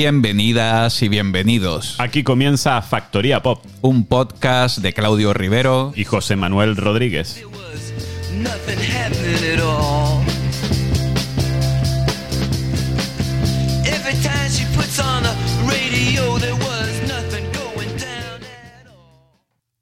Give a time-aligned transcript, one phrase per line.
[0.00, 1.96] Bienvenidas y bienvenidos.
[1.98, 3.64] Aquí comienza Factoría Pop.
[3.80, 7.44] Un podcast de Claudio Rivero y José Manuel Rodríguez.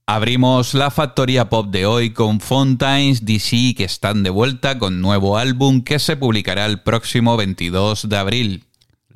[0.07, 5.37] Abrimos la factoría pop de hoy con Fontaines DC que están de vuelta con nuevo
[5.37, 8.67] álbum que se publicará el próximo 22 de abril.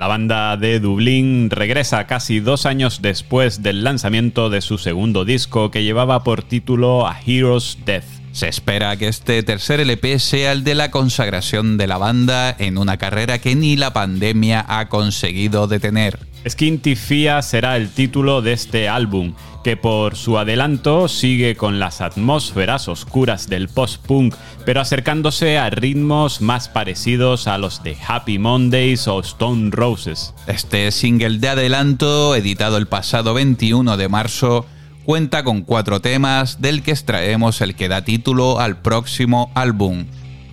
[0.00, 5.70] La banda de Dublín regresa casi dos años después del lanzamiento de su segundo disco
[5.70, 8.06] que llevaba por título A Hero's Death.
[8.32, 12.78] Se espera que este tercer LP sea el de la consagración de la banda en
[12.78, 16.29] una carrera que ni la pandemia ha conseguido detener.
[16.48, 22.00] Skinty Fia será el título de este álbum que por su adelanto sigue con las
[22.00, 29.06] atmósferas oscuras del post-punk, pero acercándose a ritmos más parecidos a los de Happy Mondays
[29.06, 30.34] o Stone Roses.
[30.46, 34.66] Este single de adelanto, editado el pasado 21 de marzo,
[35.04, 40.06] cuenta con cuatro temas del que extraemos el que da título al próximo álbum,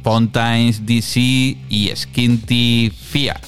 [0.03, 1.19] Fontaines DC
[1.69, 3.39] y Skinty Fia.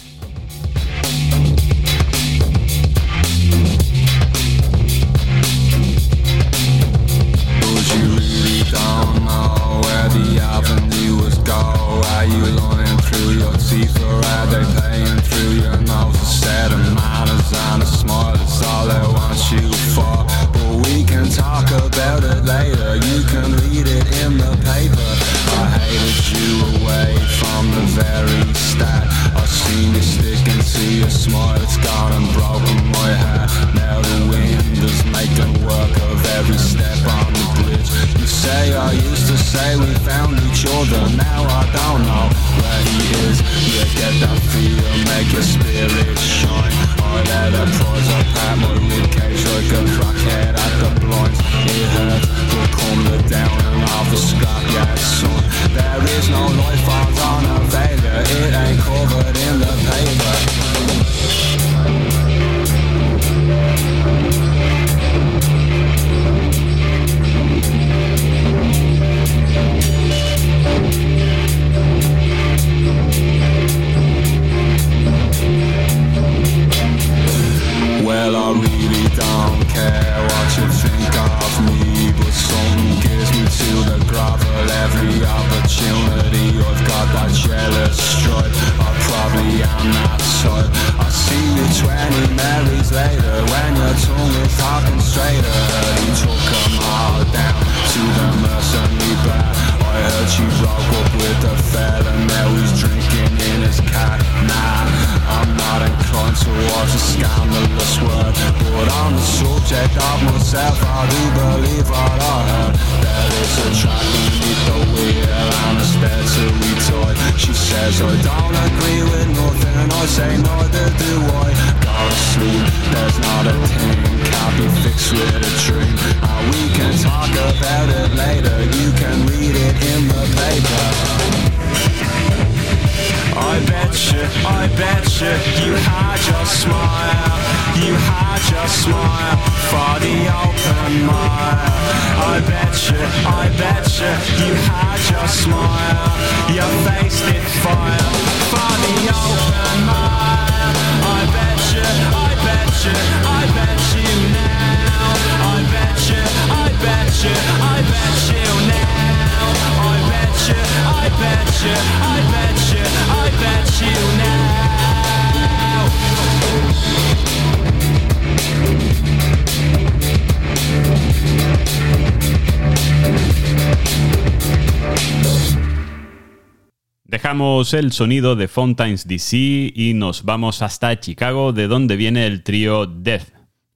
[177.29, 179.37] Dejamos el sonido de Fontaines DC
[179.75, 183.27] y nos vamos hasta Chicago, de donde viene el trío Death.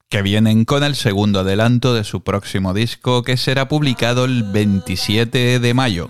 [0.10, 5.60] Que vienen con el segundo adelanto de su próximo disco que será publicado el 27
[5.60, 6.10] de mayo.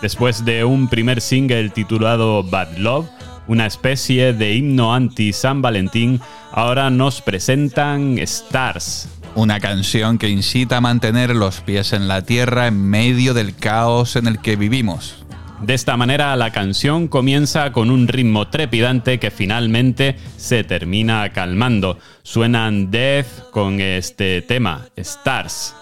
[0.00, 3.10] Después de un primer single titulado Bad Love,
[3.46, 6.18] una especie de himno anti-San Valentín,
[6.50, 9.06] ahora nos presentan Stars.
[9.34, 14.16] Una canción que incita a mantener los pies en la tierra en medio del caos
[14.16, 15.19] en el que vivimos.
[15.62, 21.98] De esta manera la canción comienza con un ritmo trepidante que finalmente se termina calmando.
[22.22, 25.74] Suenan Death con este tema, Stars.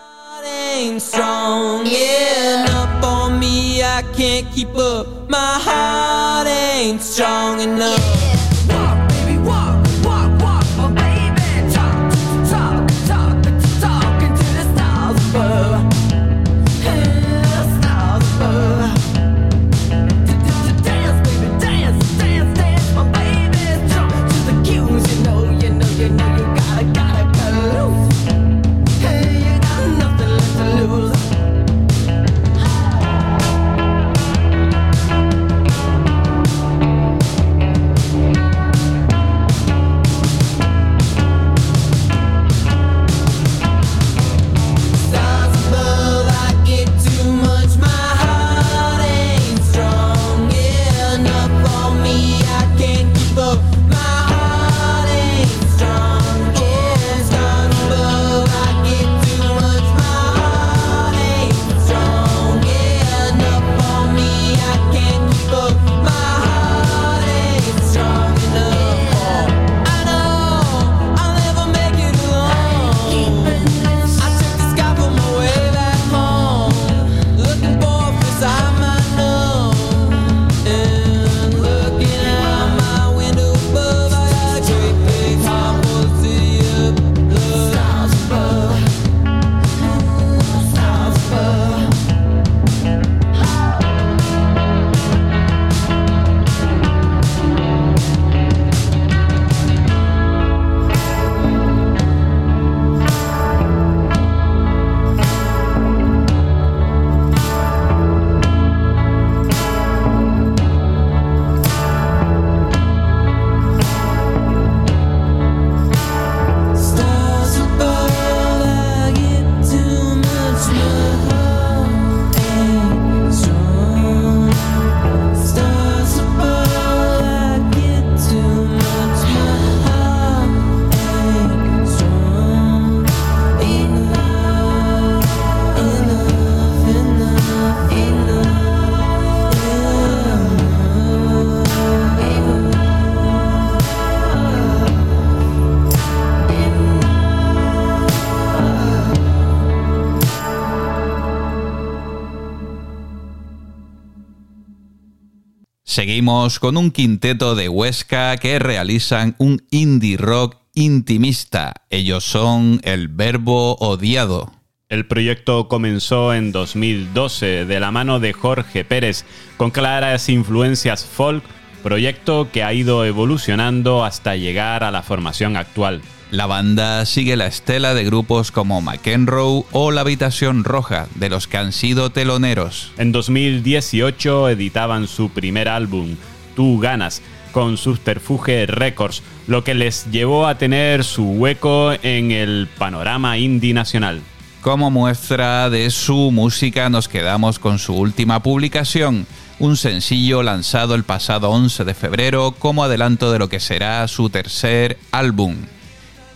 [155.99, 161.75] Seguimos con un quinteto de Huesca que realizan un indie rock intimista.
[161.91, 164.53] Ellos son El Verbo Odiado.
[164.89, 169.25] El proyecto comenzó en 2012 de la mano de Jorge Pérez,
[169.57, 171.43] con claras influencias folk,
[171.83, 176.01] proyecto que ha ido evolucionando hasta llegar a la formación actual.
[176.31, 181.47] La banda sigue la estela de grupos como McEnroe o La Habitación Roja, de los
[181.47, 182.93] que han sido teloneros.
[182.99, 186.17] En 2018 editaban su primer álbum,
[186.55, 187.23] Tú Ganas,
[187.53, 193.73] con Subterfuge Records, lo que les llevó a tener su hueco en el panorama indie
[193.73, 194.21] nacional.
[194.61, 199.27] Como muestra de su música nos quedamos con su última publicación,
[199.59, 204.29] un sencillo lanzado el pasado 11 de febrero como adelanto de lo que será su
[204.29, 205.57] tercer álbum.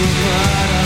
[0.00, 0.79] to what I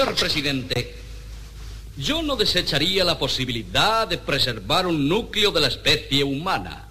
[0.00, 0.94] Señor presidente,
[1.98, 6.88] yo no desecharía la posibilidad de preservar un núcleo de la especie humana.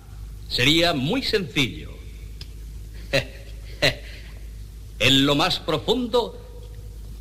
[0.47, 1.89] Sería muy sencillo.
[4.99, 6.39] en lo más profundo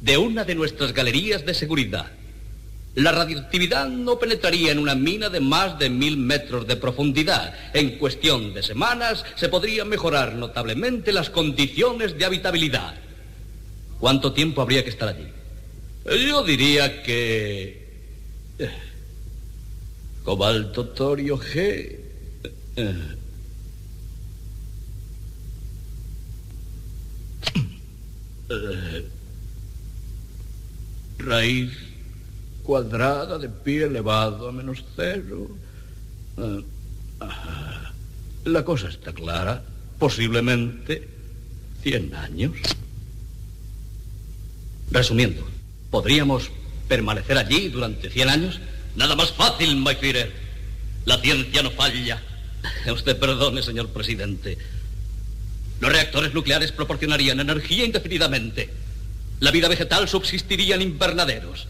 [0.03, 2.13] de una de nuestras galerías de seguridad.
[2.95, 7.55] La radioactividad no penetraría en una mina de más de mil metros de profundidad.
[7.73, 12.95] En cuestión de semanas se podrían mejorar notablemente las condiciones de habitabilidad.
[13.99, 15.38] ¿Cuánto tiempo habría que estar allí?
[16.17, 17.87] Yo diría que...
[18.59, 18.71] Eh,
[20.25, 21.99] cobalto torio G.
[22.77, 23.17] Eh,
[28.51, 29.09] eh,
[31.19, 31.73] raíz
[32.63, 35.51] cuadrada de pi elevado a menos cero.
[38.45, 39.63] la cosa está clara.
[39.99, 41.07] Posiblemente
[41.83, 42.53] 100 años.
[44.91, 45.47] Resumiendo,
[45.91, 46.51] ¿Podríamos
[46.87, 48.61] permanecer allí durante 100 años?
[48.97, 49.97] Nada más fácil, my
[51.05, 52.23] La ciencia no falla.
[52.93, 54.59] Usted perdone, señor presidente.
[55.81, 58.69] Los reactores nucleares proporcionarían energía indefinidamente.
[59.41, 61.69] La vida vegetal subsistiría en invernaderos.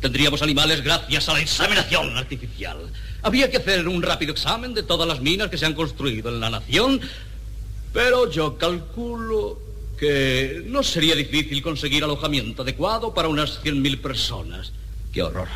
[0.00, 2.90] Tendríamos animales gracias a la inseminación artificial.
[3.22, 6.40] Había que hacer un rápido examen de todas las minas que se han construido en
[6.40, 7.00] la nación,
[7.92, 9.67] pero yo calculo
[9.98, 14.72] que no sería difícil conseguir alojamiento adecuado para unas 100.000 personas.
[15.12, 15.48] ¡Qué horror!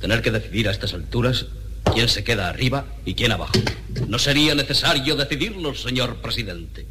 [0.00, 1.46] Tener que decidir a estas alturas
[1.94, 3.52] quién se queda arriba y quién abajo.
[4.08, 6.86] No sería necesario decidirlo, señor presidente.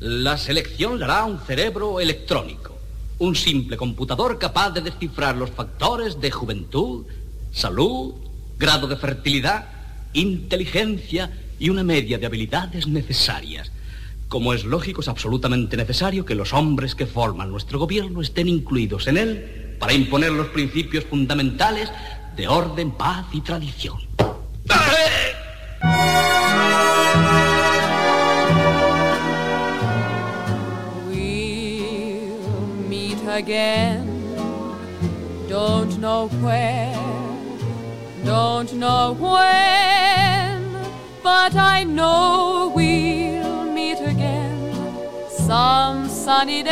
[0.00, 2.78] La selección la hará un cerebro electrónico,
[3.18, 7.04] un simple computador capaz de descifrar los factores de juventud,
[7.52, 8.14] salud,
[8.58, 9.68] grado de fertilidad,
[10.12, 13.70] inteligencia y una media de habilidades necesarias.
[14.32, 19.06] Como es lógico, es absolutamente necesario que los hombres que forman nuestro gobierno estén incluidos
[19.06, 21.92] en él para imponer los principios fundamentales
[22.34, 23.98] de orden, paz y tradición.
[33.28, 34.06] Again.
[35.48, 36.94] Don't know where,
[38.24, 40.72] don't know when,
[41.22, 43.31] but I know again
[45.52, 46.70] some sunny day.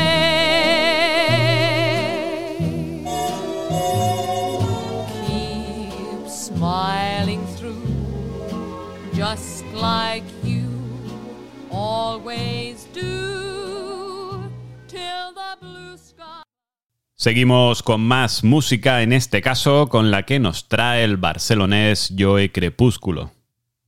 [5.26, 7.84] Keep smiling through,
[9.12, 10.64] just like you
[11.70, 14.48] always do,
[14.88, 16.42] till the blue sky.
[17.16, 22.50] Seguimos con más música, en este caso con la que nos trae el barcelonés Joe
[22.50, 23.30] Crepúsculo.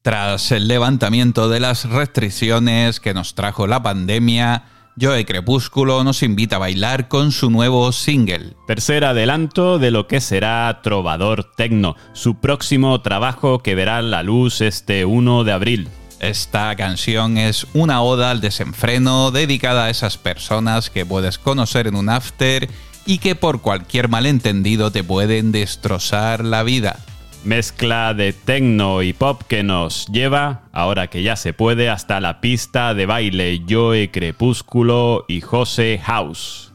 [0.02, 4.64] Tras el levantamiento de las restricciones que nos trajo la pandemia,
[5.00, 8.54] Joe Crepúsculo nos invita a bailar con su nuevo single.
[8.66, 14.61] Tercer adelanto de lo que será Trovador Tecno, su próximo trabajo que verá la luz
[14.61, 15.88] este 1 de abril.
[16.20, 21.96] Esta canción es una oda al desenfreno dedicada a esas personas que puedes conocer en
[21.96, 22.68] un after
[23.06, 26.99] y que por cualquier malentendido te pueden destrozar la vida.
[27.44, 32.40] Mezcla de techno y pop que nos lleva, ahora que ya se puede, hasta la
[32.40, 36.72] pista de baile Joe Crepúsculo y José House.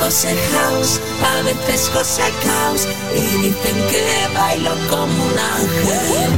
[0.00, 6.30] José House, a veces José House y dicen que bailo como un ángel.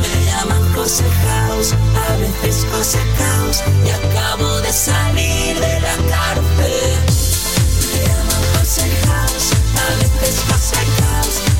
[0.00, 6.98] Me llaman José House, a veces José House y acabo de salir de la cárcel.
[7.92, 11.53] Me llaman José House, a veces José House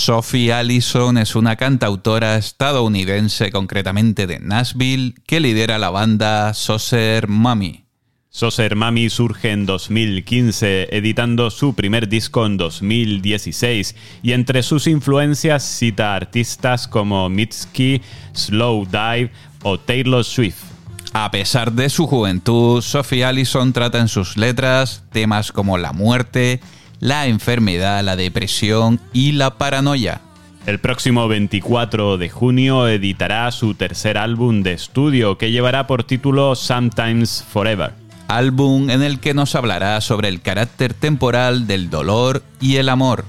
[0.00, 7.84] Sophie Allison es una cantautora estadounidense, concretamente de Nashville, que lidera la banda Saucer Mummy.
[8.30, 15.64] Soser Mami surge en 2015, editando su primer disco en 2016, y entre sus influencias
[15.64, 18.00] cita artistas como Mitski,
[18.32, 19.30] Slow Dive
[19.64, 20.64] o Taylor Swift.
[21.12, 26.60] A pesar de su juventud, Sophie Allison trata en sus letras temas como la muerte,
[27.00, 30.20] la enfermedad, la depresión y la paranoia.
[30.66, 36.54] El próximo 24 de junio editará su tercer álbum de estudio que llevará por título
[36.54, 37.94] Sometimes Forever.
[38.28, 43.24] Álbum en el que nos hablará sobre el carácter temporal del dolor y el amor.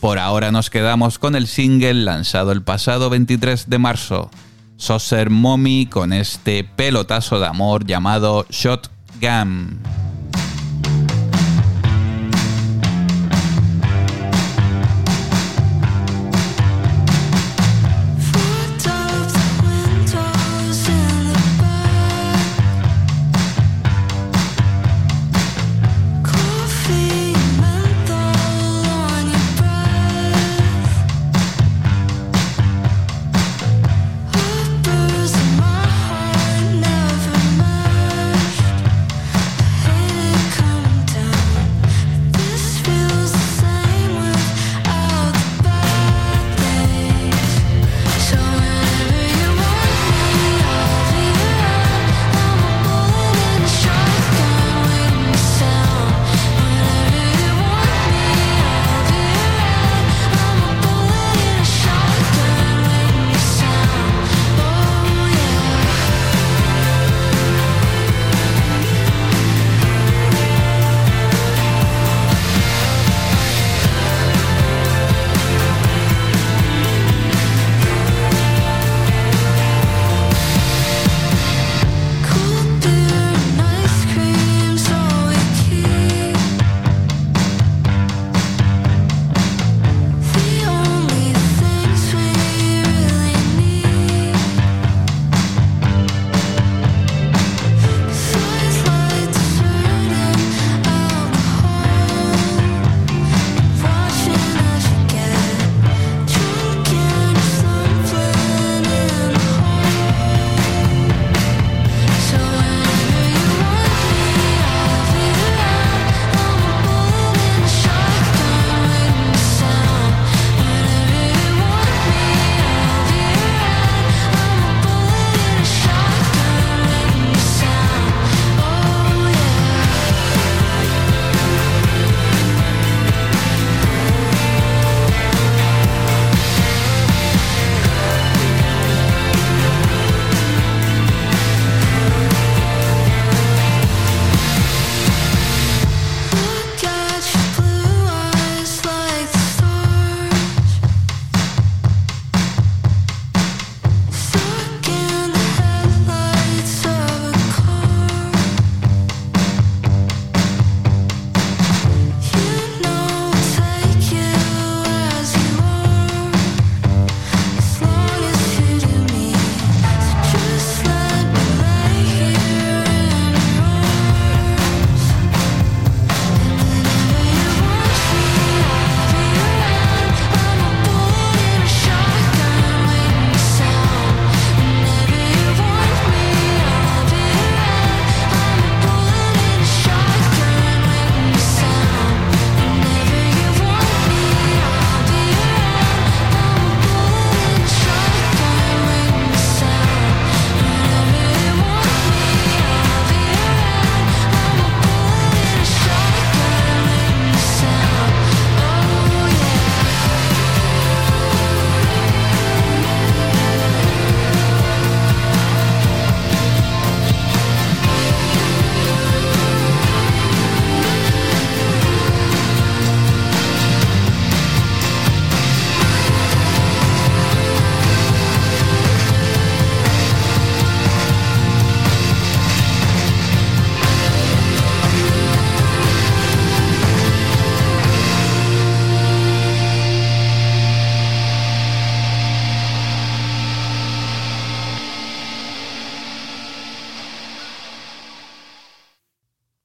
[0.00, 4.30] Por ahora nos quedamos con el single lanzado el pasado 23 de marzo,
[4.78, 10.01] Saucer Mommy con este pelotazo de amor llamado Shotgun.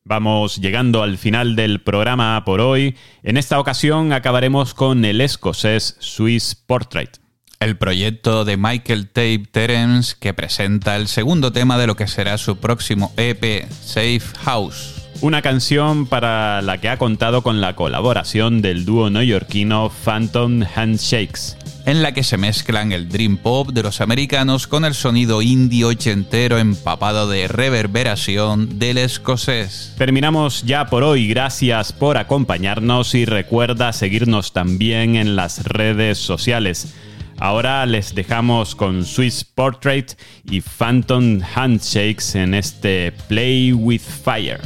[0.07, 2.95] Vamos llegando al final del programa por hoy.
[3.23, 7.17] En esta ocasión acabaremos con el escocés Swiss Portrait.
[7.59, 12.37] El proyecto de Michael Tape Terence que presenta el segundo tema de lo que será
[12.37, 14.96] su próximo EP, Safe House.
[15.19, 21.57] Una canción para la que ha contado con la colaboración del dúo neoyorquino Phantom Handshakes.
[21.87, 25.85] en la que se mezclan el dream pop de los americanos con el sonido indie
[25.85, 29.93] ochentero empapado de reverberación del escocés.
[29.97, 36.93] Terminamos ya por hoy, gracias por acompañarnos y recuerda seguirnos también en las redes sociales.
[37.39, 40.17] Ahora les dejamos con Swiss Portrait
[40.49, 44.59] y Phantom Handshakes en este Play with Fire.